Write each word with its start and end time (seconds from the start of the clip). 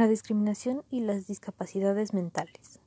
La 0.00 0.08
discriminación 0.08 0.82
y 0.88 1.00
las 1.00 1.26
discapacidades 1.26 2.14
mentales. 2.14 2.80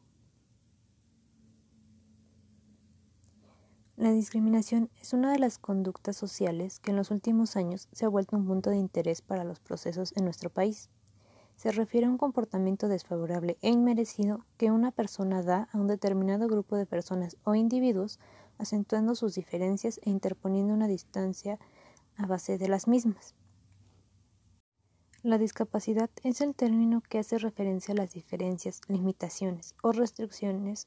La 3.98 4.12
discriminación 4.12 4.90
es 5.00 5.14
una 5.14 5.32
de 5.32 5.38
las 5.38 5.60
conductas 5.60 6.18
sociales 6.18 6.80
que 6.80 6.90
en 6.90 6.98
los 6.98 7.12
últimos 7.12 7.56
años 7.56 7.88
se 7.92 8.06
ha 8.06 8.10
vuelto 8.10 8.36
un 8.36 8.48
punto 8.48 8.72
de 8.72 8.78
interés 8.78 9.22
para 9.22 9.44
los 9.44 9.60
procesos 9.60 10.12
en 10.16 10.24
nuestro 10.24 10.50
país. 10.50 10.90
Se 11.56 11.72
refiere 11.72 12.08
a 12.08 12.10
un 12.10 12.18
comportamiento 12.18 12.88
desfavorable 12.88 13.60
e 13.62 13.70
inmerecido 13.70 14.44
que 14.58 14.72
una 14.72 14.90
persona 14.90 15.44
da 15.44 15.70
a 15.72 15.78
un 15.78 15.86
determinado 15.86 16.48
grupo 16.48 16.78
de 16.78 16.88
personas 16.88 17.38
o 17.44 17.54
individuos, 17.54 18.18
acentuando 18.58 19.14
sus 19.14 19.36
diferencias 19.36 20.00
e 20.02 20.10
interponiendo 20.10 20.74
una 20.74 20.88
distancia 20.88 21.60
a 22.18 22.26
base 22.26 22.58
de 22.58 22.70
las 22.70 22.88
mismas. 22.88 23.36
La 25.24 25.38
discapacidad 25.38 26.10
es 26.24 26.42
el 26.42 26.54
término 26.54 27.00
que 27.00 27.18
hace 27.18 27.38
referencia 27.38 27.94
a 27.94 27.96
las 27.96 28.12
diferencias, 28.12 28.82
limitaciones 28.90 29.74
o 29.82 29.94
restricciones 29.94 30.86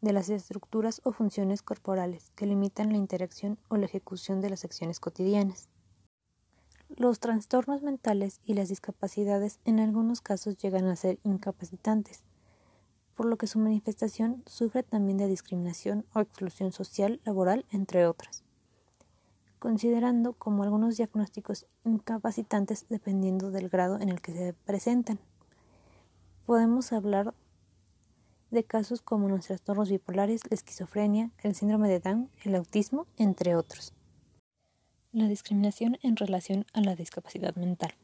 de 0.00 0.12
las 0.12 0.30
estructuras 0.30 1.00
o 1.04 1.12
funciones 1.12 1.62
corporales 1.62 2.32
que 2.34 2.44
limitan 2.44 2.90
la 2.90 2.98
interacción 2.98 3.60
o 3.68 3.76
la 3.76 3.86
ejecución 3.86 4.40
de 4.40 4.50
las 4.50 4.64
acciones 4.64 4.98
cotidianas. 4.98 5.68
Los 6.88 7.20
trastornos 7.20 7.82
mentales 7.82 8.40
y 8.44 8.54
las 8.54 8.68
discapacidades 8.68 9.60
en 9.64 9.78
algunos 9.78 10.22
casos 10.22 10.56
llegan 10.56 10.86
a 10.86 10.96
ser 10.96 11.20
incapacitantes, 11.22 12.24
por 13.14 13.26
lo 13.26 13.36
que 13.36 13.46
su 13.46 13.60
manifestación 13.60 14.42
sufre 14.44 14.82
también 14.82 15.18
de 15.18 15.28
discriminación 15.28 16.04
o 16.14 16.18
exclusión 16.18 16.72
social, 16.72 17.20
laboral, 17.24 17.64
entre 17.70 18.08
otras 18.08 18.41
considerando 19.62 20.32
como 20.32 20.64
algunos 20.64 20.96
diagnósticos 20.96 21.66
incapacitantes 21.84 22.88
dependiendo 22.88 23.52
del 23.52 23.68
grado 23.68 24.00
en 24.00 24.08
el 24.08 24.20
que 24.20 24.32
se 24.32 24.54
presentan. 24.54 25.20
Podemos 26.46 26.92
hablar 26.92 27.32
de 28.50 28.64
casos 28.64 29.02
como 29.02 29.28
los 29.28 29.46
trastornos 29.46 29.88
bipolares, 29.88 30.40
la 30.50 30.56
esquizofrenia, 30.56 31.30
el 31.44 31.54
síndrome 31.54 31.88
de 31.88 32.00
Down, 32.00 32.28
el 32.42 32.56
autismo, 32.56 33.06
entre 33.18 33.54
otros. 33.54 33.94
La 35.12 35.28
discriminación 35.28 35.96
en 36.02 36.16
relación 36.16 36.66
a 36.72 36.80
la 36.80 36.96
discapacidad 36.96 37.54
mental. 37.54 37.94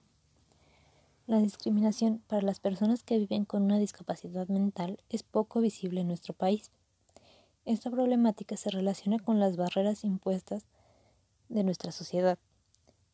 La 1.26 1.40
discriminación 1.40 2.22
para 2.28 2.42
las 2.42 2.60
personas 2.60 3.02
que 3.02 3.18
viven 3.18 3.44
con 3.44 3.64
una 3.64 3.80
discapacidad 3.80 4.46
mental 4.46 5.00
es 5.08 5.24
poco 5.24 5.60
visible 5.60 6.02
en 6.02 6.06
nuestro 6.06 6.34
país. 6.34 6.70
Esta 7.64 7.90
problemática 7.90 8.56
se 8.56 8.70
relaciona 8.70 9.18
con 9.18 9.40
las 9.40 9.56
barreras 9.56 10.04
impuestas 10.04 10.64
de 11.48 11.64
nuestra 11.64 11.92
sociedad 11.92 12.38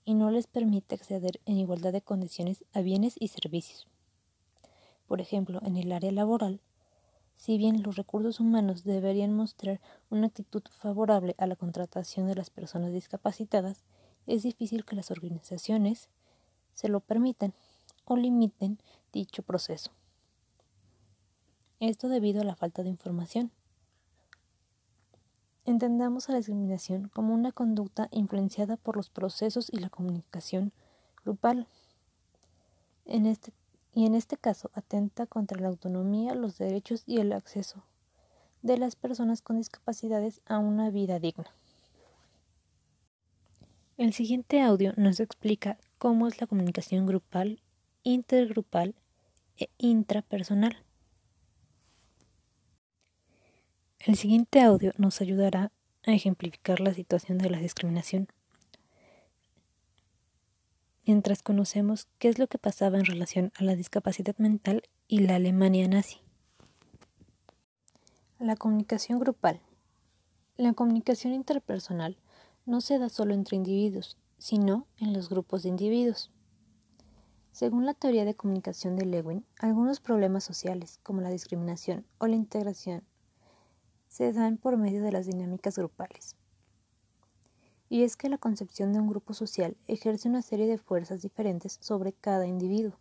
y 0.05 0.15
no 0.15 0.31
les 0.31 0.47
permite 0.47 0.95
acceder 0.95 1.41
en 1.47 1.59
igualdad 1.59 1.93
de 1.93 2.03
condiciones 2.03 2.65
a 2.73 2.81
bienes 2.81 3.15
y 3.19 3.29
servicios. 3.29 3.87
Por 5.07 5.21
ejemplo, 5.21 5.61
en 5.63 5.77
el 5.77 5.93
área 5.93 6.13
laboral, 6.13 6.61
si 7.37 7.59
bien 7.59 7.83
los 7.83 7.97
recursos 7.97 8.41
humanos 8.41 8.85
deberían 8.85 9.33
mostrar 9.35 9.81
una 10.11 10.29
actitud 10.29 10.63
favorable 10.71 11.35
a 11.39 11.47
la 11.47 11.57
contratación 11.57 12.27
de 12.27 12.35
las 12.35 12.51
personas 12.51 12.93
discapacitadas, 12.93 13.85
es 14.27 14.43
difícil 14.43 14.85
que 14.85 14.97
las 14.97 15.11
organizaciones 15.11 16.09
se 16.73 16.89
lo 16.89 17.01
permitan 17.01 17.53
o 18.05 18.17
limiten 18.17 18.79
dicho 19.13 19.43
proceso. 19.43 19.91
Esto 21.81 22.09
debido 22.09 22.41
a 22.41 22.45
la 22.45 22.57
falta 22.57 22.83
de 22.83 22.89
información 22.89 23.51
Entendamos 25.67 26.29
a 26.29 26.33
la 26.33 26.39
discriminación 26.39 27.09
como 27.09 27.33
una 27.33 27.51
conducta 27.51 28.09
influenciada 28.11 28.77
por 28.77 28.97
los 28.97 29.09
procesos 29.09 29.71
y 29.73 29.79
la 29.79 29.89
comunicación 29.89 30.73
grupal. 31.25 31.67
Este, 33.07 33.53
y 33.95 34.05
en 34.05 34.15
este 34.15 34.37
caso 34.37 34.71
atenta 34.75 35.27
contra 35.27 35.61
la 35.61 35.69
autonomía, 35.69 36.35
los 36.35 36.59
derechos 36.59 37.03
y 37.07 37.19
el 37.19 37.33
acceso 37.33 37.83
de 38.61 38.77
las 38.77 38.97
personas 38.97 39.41
con 39.41 39.57
discapacidades 39.57 40.41
a 40.47 40.59
una 40.59 40.91
vida 40.91 41.19
digna. 41.19 41.55
El 43.97 44.13
siguiente 44.13 44.61
audio 44.61 44.93
nos 44.97 45.21
explica 45.21 45.79
cómo 45.99 46.27
es 46.27 46.41
la 46.41 46.47
comunicación 46.47 47.07
grupal, 47.07 47.61
intergrupal 48.03 48.95
e 49.57 49.69
intrapersonal. 49.79 50.77
El 54.07 54.17
siguiente 54.17 54.61
audio 54.61 54.93
nos 54.99 55.23
ayudará 55.23 55.73
a 56.05 56.13
ejemplificar 56.13 56.79
la 56.79 56.93
situación 56.93 57.39
de 57.39 57.49
la 57.49 57.57
discriminación. 57.57 58.29
Mientras 61.07 61.43
conocemos 61.43 62.07
qué 62.19 62.29
es 62.29 62.39
lo 62.39 62.47
que 62.47 62.59
pasaba 62.59 62.99
en 62.99 63.07
relación 63.07 63.51
a 63.57 63.65
la 63.65 63.75
discapacidad 63.75 64.37
mental 64.37 64.83
y 65.09 65.21
la 65.21 65.37
Alemania 65.37 65.89
nazi. 65.89 66.21
La 68.39 68.57
comunicación 68.57 69.21
grupal. 69.21 69.63
La 70.59 70.75
comunicación 70.75 71.33
interpersonal 71.33 72.19
no 72.67 72.83
se 72.83 72.99
da 72.99 73.09
solo 73.09 73.33
entre 73.33 73.57
individuos, 73.57 74.19
sino 74.37 74.87
en 74.99 75.15
los 75.15 75.31
grupos 75.31 75.63
de 75.63 75.71
individuos. 75.71 76.31
Según 77.53 77.87
la 77.87 77.95
teoría 77.95 78.27
de 78.27 78.35
comunicación 78.35 78.97
de 78.97 79.07
Lewin, 79.07 79.47
algunos 79.59 80.01
problemas 80.01 80.45
sociales, 80.45 81.01
como 81.03 81.23
la 81.23 81.31
discriminación 81.31 82.05
o 82.19 82.27
la 82.27 82.37
integración 82.37 83.03
se 84.15 84.33
dan 84.33 84.59
por 84.59 84.77
medio 84.77 85.03
de 85.03 85.11
las 85.11 85.27
dinámicas 85.27 85.77
grupales. 85.77 86.37
Y 87.89 88.05
es 88.05 88.17
que 88.17 88.29
la 88.29 88.39
concepción 88.39 88.93
de 88.93 89.01
un 89.01 89.09
grupo 89.09 89.35
social 89.35 89.77
ejerce 89.89 90.29
una 90.29 90.41
serie 90.41 90.69
de 90.69 90.79
fuerzas 90.79 91.21
diferentes 91.21 91.79
sobre 91.81 92.13
cada 92.13 92.47
individuo, 92.47 92.97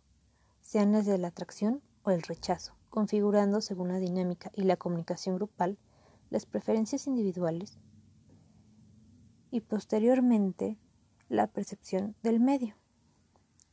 sean 0.60 0.90
las 0.90 1.06
de 1.06 1.16
la 1.18 1.28
atracción 1.28 1.80
o 2.02 2.10
el 2.10 2.22
rechazo, 2.22 2.74
configurando 2.90 3.60
según 3.60 3.92
la 3.92 4.00
dinámica 4.00 4.50
y 4.56 4.64
la 4.64 4.76
comunicación 4.76 5.36
grupal 5.36 5.78
las 6.30 6.46
preferencias 6.46 7.06
individuales 7.06 7.78
y 9.52 9.60
posteriormente 9.60 10.78
la 11.28 11.46
percepción 11.46 12.16
del 12.24 12.40
medio. 12.40 12.74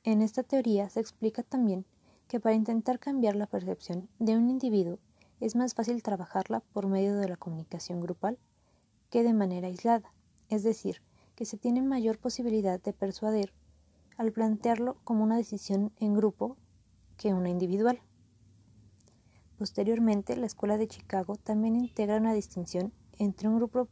En 0.03 0.21
esta 0.21 0.43
teoría 0.43 0.91
se 0.91 0.99
explica 0.99 1.41
también 1.41 1.87
que 2.27 2.39
para 2.39 2.53
intentar 2.53 2.99
cambiar 2.99 3.35
la 3.35 3.47
percepción 3.47 4.09
de 4.19 4.37
un 4.37 4.47
individuo 4.51 4.99
es 5.41 5.55
más 5.55 5.73
fácil 5.73 6.01
trabajarla 6.03 6.61
por 6.71 6.87
medio 6.87 7.17
de 7.17 7.27
la 7.27 7.35
comunicación 7.35 7.99
grupal 7.99 8.37
que 9.09 9.23
de 9.23 9.33
manera 9.33 9.67
aislada, 9.67 10.13
es 10.49 10.63
decir, 10.63 11.01
que 11.35 11.45
se 11.45 11.57
tiene 11.57 11.81
mayor 11.81 12.19
posibilidad 12.19 12.79
de 12.79 12.93
persuadir 12.93 13.51
al 14.17 14.31
plantearlo 14.31 14.97
como 15.03 15.23
una 15.23 15.37
decisión 15.37 15.91
en 15.99 16.13
grupo 16.13 16.57
que 17.17 17.33
una 17.33 17.49
individual. 17.49 17.99
Posteriormente, 19.57 20.35
la 20.37 20.45
Escuela 20.45 20.77
de 20.77 20.87
Chicago 20.87 21.35
también 21.35 21.75
integra 21.75 22.17
una 22.17 22.33
distinción 22.33 22.93
entre 23.17 23.47
un 23.47 23.57
grupo, 23.57 23.87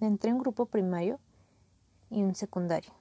entre 0.00 0.32
un 0.32 0.38
grupo 0.38 0.66
primario 0.66 1.20
y 2.10 2.22
un 2.22 2.34
secundario. 2.34 2.92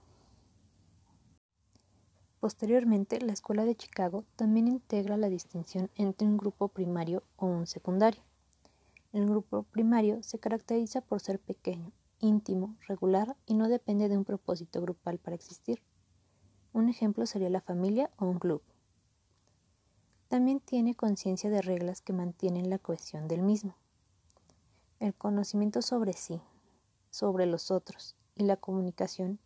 Posteriormente, 2.44 3.22
la 3.22 3.32
Escuela 3.32 3.64
de 3.64 3.74
Chicago 3.74 4.26
también 4.36 4.68
integra 4.68 5.16
la 5.16 5.30
distinción 5.30 5.90
entre 5.96 6.28
un 6.28 6.36
grupo 6.36 6.68
primario 6.68 7.24
o 7.38 7.46
un 7.46 7.68
secundario. 7.68 8.22
El 9.14 9.30
grupo 9.30 9.64
primario 9.64 10.22
se 10.24 10.40
caracteriza 10.40 11.00
por 11.00 11.22
ser 11.22 11.40
pequeño, 11.40 11.94
íntimo, 12.20 12.76
regular 12.86 13.38
y 13.46 13.54
no 13.54 13.70
depende 13.70 14.10
de 14.10 14.18
un 14.18 14.26
propósito 14.26 14.82
grupal 14.82 15.20
para 15.20 15.38
existir. 15.38 15.82
Un 16.74 16.90
ejemplo 16.90 17.26
sería 17.28 17.50
la 17.50 17.62
familia 17.62 18.12
o 18.18 18.26
un 18.26 18.40
club. 18.40 18.62
También 20.28 20.60
tiene 20.60 20.96
conciencia 20.96 21.50
de 21.50 21.62
reglas 21.62 22.02
que 22.02 22.12
mantienen 22.12 22.70
la 22.70 22.78
cohesión 22.78 23.30
del 23.30 23.42
mismo. 23.42 23.78
El 25.00 25.14
conocimiento 25.14 25.82
sobre 25.82 26.12
sí, 26.12 26.42
sobre 27.10 27.46
los 27.46 27.72
otros 27.72 28.18
y 28.36 28.44
la 28.44 28.58
comunicación 28.58 29.40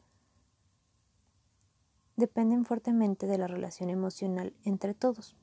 dependen 2.18 2.66
fuertemente 2.66 3.28
de 3.28 3.38
la 3.38 3.48
relación 3.48 3.92
emocional 3.92 4.52
entre 4.64 4.96
todos. 4.96 5.36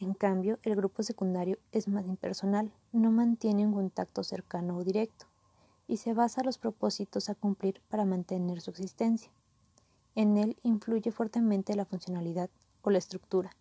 En 0.00 0.14
cambio, 0.14 0.58
el 0.64 0.74
grupo 0.74 1.04
secundario 1.04 1.58
es 1.70 1.86
más 1.86 2.06
impersonal, 2.06 2.72
no 2.90 3.12
mantiene 3.12 3.64
un 3.64 3.72
contacto 3.72 4.24
cercano 4.24 4.76
o 4.76 4.84
directo, 4.84 5.26
y 5.86 5.98
se 5.98 6.12
basa 6.12 6.40
en 6.40 6.46
los 6.46 6.58
propósitos 6.58 7.28
a 7.28 7.36
cumplir 7.36 7.80
para 7.88 8.04
mantener 8.04 8.60
su 8.60 8.70
existencia. 8.70 9.30
En 10.16 10.36
él 10.38 10.58
influye 10.64 11.12
fuertemente 11.12 11.76
la 11.76 11.84
funcionalidad 11.84 12.50
o 12.82 12.90
la 12.90 12.98
estructura, 12.98 13.52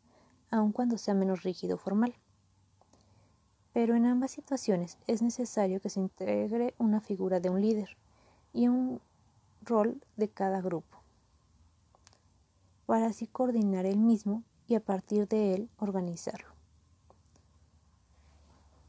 aun 0.49 0.71
cuando 0.71 0.97
sea 0.97 1.13
menos 1.13 1.43
rígido 1.43 1.75
o 1.75 1.79
formal. 1.79 2.15
Pero 3.71 3.93
en 3.95 4.07
ambas 4.07 4.31
situaciones 4.31 4.97
es 5.05 5.21
necesario 5.21 5.79
que 5.79 5.89
se 5.89 5.99
integre 5.99 6.73
una 6.79 7.01
figura 7.01 7.39
de 7.39 7.51
un 7.51 7.61
líder 7.61 7.97
y 8.51 8.67
un 8.67 8.99
rol 9.61 10.01
de 10.17 10.27
cada 10.27 10.59
grupo 10.59 11.00
para 12.91 13.05
así 13.05 13.25
coordinar 13.25 13.85
el 13.85 13.99
mismo 13.99 14.43
y 14.67 14.75
a 14.75 14.81
partir 14.81 15.25
de 15.29 15.53
él 15.53 15.69
organizarlo. 15.77 16.49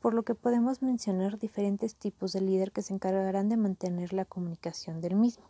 Por 0.01 0.13
lo 0.13 0.25
que 0.25 0.35
podemos 0.35 0.83
mencionar 0.83 1.39
diferentes 1.39 1.95
tipos 1.95 2.33
de 2.33 2.41
líder 2.41 2.73
que 2.73 2.83
se 2.83 2.93
encargarán 2.93 3.49
de 3.49 3.57
mantener 3.57 4.13
la 4.13 4.25
comunicación 4.25 5.01
del 5.01 5.15
mismo. 5.15 5.45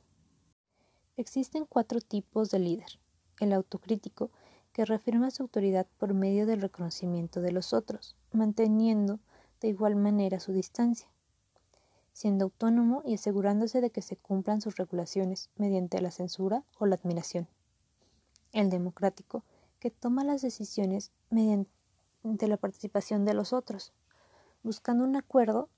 Existen 1.16 1.64
cuatro 1.64 2.02
tipos 2.02 2.50
de 2.50 2.58
líder. 2.58 3.00
El 3.40 3.54
autocrítico, 3.54 4.31
que 4.75 4.84
reafirma 4.84 5.31
su 5.31 5.44
autoridad 5.44 5.87
por 5.96 6.12
medio 6.12 6.44
del 6.44 6.60
reconocimiento 6.60 7.40
de 7.40 7.52
los 7.52 7.72
otros, 7.72 8.19
manteniendo 8.32 9.19
de 9.62 9.69
igual 9.69 9.96
manera 9.96 10.40
su 10.40 10.52
distancia, 10.52 11.08
siendo 12.12 12.44
autónomo 12.44 13.00
y 13.06 13.14
asegurándose 13.14 13.81
de 13.81 13.88
que 13.88 14.02
se 14.02 14.19
cumplan 14.19 14.60
sus 14.60 14.76
regulaciones 14.76 15.48
mediante 15.56 16.02
la 16.02 16.10
censura 16.10 16.64
o 16.78 16.84
la 16.84 16.96
admiración. 16.96 17.48
El 18.52 18.69
democrático, 18.69 19.44
que 19.81 19.90
toma 19.90 20.25
las 20.25 20.43
decisiones 20.43 21.10
mediante 21.31 22.46
la 22.46 22.56
participación 22.56 23.25
de 23.25 23.34
los 23.34 23.52
otros, 23.52 23.93
buscando 24.62 25.04
un 25.04 25.16
acuerdo 25.16 25.69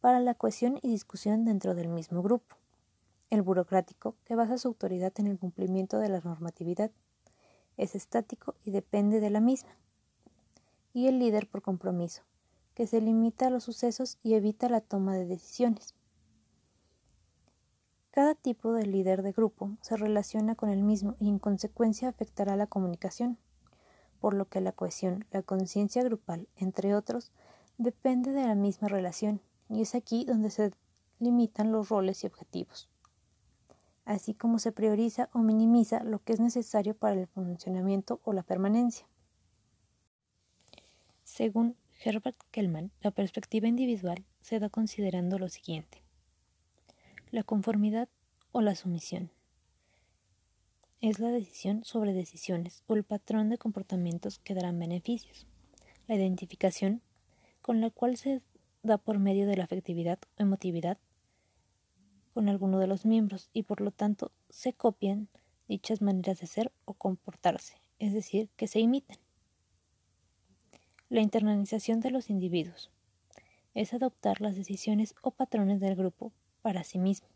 para 0.00 0.20
la 0.20 0.34
cohesión 0.34 0.78
y 0.82 0.88
discusión 0.88 1.44
dentro 1.44 1.74
del 1.74 1.88
mismo 1.88 2.22
grupo. 2.22 2.56
El 3.30 3.42
burocrático, 3.42 4.16
que 4.24 4.34
basa 4.34 4.58
su 4.58 4.68
autoridad 4.68 5.12
en 5.18 5.28
el 5.28 5.38
cumplimiento 5.38 5.98
de 5.98 6.08
la 6.08 6.20
normatividad, 6.20 6.90
es 7.76 7.94
estático 7.94 8.56
y 8.64 8.72
depende 8.72 9.20
de 9.20 9.30
la 9.30 9.40
misma. 9.40 9.70
Y 10.92 11.06
el 11.06 11.20
líder 11.20 11.48
por 11.48 11.62
compromiso, 11.62 12.22
que 12.74 12.88
se 12.88 13.00
limita 13.00 13.46
a 13.46 13.50
los 13.50 13.64
sucesos 13.64 14.18
y 14.24 14.34
evita 14.34 14.68
la 14.68 14.80
toma 14.80 15.14
de 15.14 15.26
decisiones. 15.26 15.94
Cada 18.12 18.34
tipo 18.34 18.72
de 18.72 18.86
líder 18.86 19.22
de 19.22 19.30
grupo 19.30 19.70
se 19.82 19.96
relaciona 19.96 20.56
con 20.56 20.68
el 20.68 20.82
mismo 20.82 21.14
y 21.20 21.28
en 21.28 21.38
consecuencia 21.38 22.08
afectará 22.08 22.56
la 22.56 22.66
comunicación, 22.66 23.38
por 24.20 24.34
lo 24.34 24.48
que 24.48 24.60
la 24.60 24.72
cohesión, 24.72 25.26
la 25.30 25.42
conciencia 25.42 26.02
grupal, 26.02 26.48
entre 26.56 26.96
otros, 26.96 27.30
depende 27.78 28.32
de 28.32 28.46
la 28.46 28.56
misma 28.56 28.88
relación, 28.88 29.40
y 29.68 29.82
es 29.82 29.94
aquí 29.94 30.24
donde 30.24 30.50
se 30.50 30.72
limitan 31.20 31.70
los 31.70 31.88
roles 31.88 32.24
y 32.24 32.26
objetivos, 32.26 32.88
así 34.04 34.34
como 34.34 34.58
se 34.58 34.72
prioriza 34.72 35.30
o 35.32 35.38
minimiza 35.38 36.02
lo 36.02 36.18
que 36.24 36.32
es 36.32 36.40
necesario 36.40 36.96
para 36.96 37.14
el 37.14 37.28
funcionamiento 37.28 38.20
o 38.24 38.32
la 38.32 38.42
permanencia. 38.42 39.06
Según 41.22 41.76
Herbert 42.02 42.38
Kellman, 42.50 42.90
la 43.02 43.12
perspectiva 43.12 43.68
individual 43.68 44.24
se 44.40 44.58
da 44.58 44.68
considerando 44.68 45.38
lo 45.38 45.48
siguiente. 45.48 46.02
La 47.32 47.44
conformidad 47.44 48.08
o 48.50 48.60
la 48.60 48.74
sumisión 48.74 49.30
es 51.00 51.20
la 51.20 51.28
decisión 51.28 51.84
sobre 51.84 52.12
decisiones 52.12 52.82
o 52.88 52.96
el 52.96 53.04
patrón 53.04 53.50
de 53.50 53.56
comportamientos 53.56 54.40
que 54.40 54.52
darán 54.52 54.80
beneficios. 54.80 55.46
La 56.08 56.16
identificación 56.16 57.02
con 57.62 57.80
la 57.80 57.90
cual 57.90 58.16
se 58.16 58.42
da 58.82 58.98
por 58.98 59.20
medio 59.20 59.46
de 59.46 59.56
la 59.56 59.62
afectividad 59.62 60.18
o 60.38 60.42
emotividad 60.42 60.98
con 62.34 62.48
alguno 62.48 62.80
de 62.80 62.88
los 62.88 63.06
miembros 63.06 63.48
y 63.52 63.62
por 63.62 63.80
lo 63.80 63.92
tanto 63.92 64.32
se 64.48 64.72
copian 64.72 65.28
dichas 65.68 66.02
maneras 66.02 66.40
de 66.40 66.48
ser 66.48 66.72
o 66.84 66.94
comportarse, 66.94 67.76
es 68.00 68.12
decir, 68.12 68.48
que 68.56 68.66
se 68.66 68.80
imitan. 68.80 69.18
La 71.08 71.20
internalización 71.20 72.00
de 72.00 72.10
los 72.10 72.28
individuos 72.28 72.90
es 73.74 73.94
adoptar 73.94 74.40
las 74.40 74.56
decisiones 74.56 75.14
o 75.22 75.30
patrones 75.30 75.78
del 75.78 75.94
grupo 75.94 76.32
para 76.62 76.84
sí 76.84 76.98
mismo, 76.98 77.28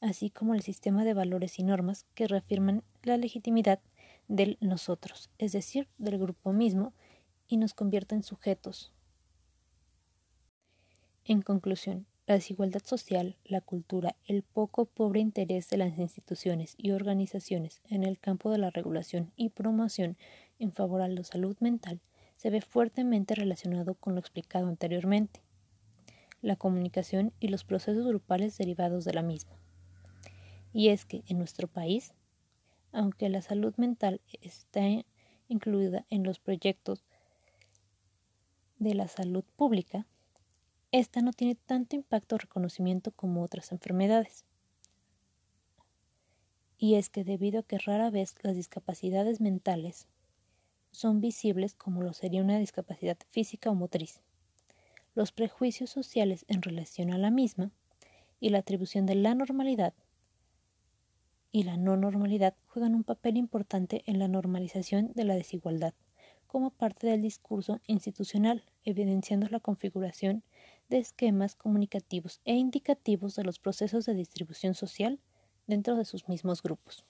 así 0.00 0.30
como 0.30 0.54
el 0.54 0.62
sistema 0.62 1.04
de 1.04 1.14
valores 1.14 1.58
y 1.58 1.62
normas 1.62 2.06
que 2.14 2.28
reafirman 2.28 2.82
la 3.02 3.16
legitimidad 3.16 3.80
del 4.28 4.58
nosotros, 4.60 5.30
es 5.38 5.52
decir, 5.52 5.88
del 5.98 6.18
grupo 6.18 6.52
mismo, 6.52 6.92
y 7.46 7.56
nos 7.58 7.74
convierten 7.74 8.18
en 8.18 8.22
sujetos. 8.22 8.92
En 11.26 11.42
conclusión, 11.42 12.06
la 12.26 12.34
desigualdad 12.34 12.82
social, 12.82 13.36
la 13.44 13.60
cultura, 13.60 14.16
el 14.26 14.42
poco 14.42 14.86
pobre 14.86 15.20
interés 15.20 15.68
de 15.68 15.76
las 15.76 15.98
instituciones 15.98 16.74
y 16.78 16.92
organizaciones 16.92 17.82
en 17.88 18.02
el 18.02 18.18
campo 18.18 18.50
de 18.50 18.58
la 18.58 18.70
regulación 18.70 19.30
y 19.36 19.50
promoción 19.50 20.16
en 20.58 20.72
favor 20.72 21.02
a 21.02 21.08
la 21.08 21.22
salud 21.24 21.56
mental 21.60 22.00
se 22.36 22.50
ve 22.50 22.60
fuertemente 22.60 23.34
relacionado 23.34 23.94
con 23.94 24.14
lo 24.14 24.20
explicado 24.20 24.68
anteriormente, 24.68 25.40
la 26.44 26.56
comunicación 26.56 27.32
y 27.40 27.48
los 27.48 27.64
procesos 27.64 28.06
grupales 28.06 28.56
derivados 28.58 29.04
de 29.04 29.14
la 29.14 29.22
misma. 29.22 29.56
Y 30.72 30.88
es 30.88 31.04
que 31.06 31.24
en 31.26 31.38
nuestro 31.38 31.68
país, 31.68 32.14
aunque 32.92 33.28
la 33.28 33.42
salud 33.42 33.74
mental 33.76 34.20
está 34.42 34.82
incluida 35.48 36.04
en 36.10 36.22
los 36.22 36.38
proyectos 36.38 37.04
de 38.78 38.94
la 38.94 39.08
salud 39.08 39.44
pública, 39.56 40.06
esta 40.92 41.22
no 41.22 41.32
tiene 41.32 41.54
tanto 41.54 41.96
impacto 41.96 42.34
o 42.34 42.38
reconocimiento 42.38 43.10
como 43.10 43.42
otras 43.42 43.72
enfermedades. 43.72 44.44
Y 46.76 46.96
es 46.96 47.08
que 47.08 47.24
debido 47.24 47.60
a 47.60 47.62
que 47.62 47.78
rara 47.78 48.10
vez 48.10 48.34
las 48.42 48.54
discapacidades 48.54 49.40
mentales 49.40 50.08
son 50.92 51.20
visibles 51.20 51.74
como 51.74 52.02
lo 52.02 52.12
sería 52.12 52.42
una 52.42 52.58
discapacidad 52.58 53.16
física 53.30 53.70
o 53.70 53.74
motriz, 53.74 54.20
los 55.14 55.32
prejuicios 55.32 55.90
sociales 55.90 56.44
en 56.48 56.62
relación 56.62 57.12
a 57.12 57.18
la 57.18 57.30
misma 57.30 57.70
y 58.40 58.50
la 58.50 58.58
atribución 58.58 59.06
de 59.06 59.14
la 59.14 59.34
normalidad 59.34 59.94
y 61.52 61.62
la 61.62 61.76
no 61.76 61.96
normalidad 61.96 62.54
juegan 62.66 62.96
un 62.96 63.04
papel 63.04 63.36
importante 63.36 64.02
en 64.06 64.18
la 64.18 64.26
normalización 64.26 65.12
de 65.14 65.22
la 65.22 65.36
desigualdad 65.36 65.94
como 66.48 66.70
parte 66.70 67.06
del 67.06 67.22
discurso 67.22 67.80
institucional, 67.86 68.64
evidenciando 68.84 69.48
la 69.48 69.60
configuración 69.60 70.42
de 70.88 70.98
esquemas 70.98 71.54
comunicativos 71.54 72.40
e 72.44 72.54
indicativos 72.54 73.34
de 73.36 73.44
los 73.44 73.58
procesos 73.58 74.04
de 74.06 74.14
distribución 74.14 74.74
social 74.74 75.20
dentro 75.66 75.96
de 75.96 76.04
sus 76.04 76.28
mismos 76.28 76.62
grupos. 76.62 77.04